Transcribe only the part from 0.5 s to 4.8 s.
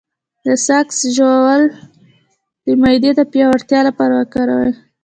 سقز ژوول د معدې د پیاوړتیا لپاره وکاروئ